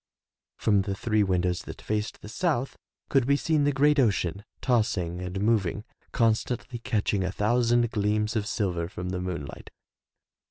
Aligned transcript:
From 0.57 0.81
the 0.81 0.95
three 0.95 1.21
windows 1.21 1.61
that 1.61 1.79
faced 1.79 2.23
the 2.23 2.27
south 2.27 2.75
could 3.07 3.27
be 3.27 3.35
seen 3.35 3.65
the 3.65 3.71
great 3.71 3.99
ocean, 3.99 4.43
tossing 4.59 5.21
and 5.21 5.39
moving, 5.39 5.83
constantly 6.11 6.79
catching 6.79 7.23
a 7.23 7.31
thousand 7.31 7.91
gleams 7.91 8.35
of 8.35 8.47
silver 8.47 8.89
from 8.89 9.09
the 9.09 9.21
moon 9.21 9.45
light. 9.45 9.69